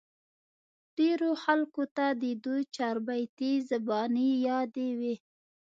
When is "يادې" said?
4.47-4.89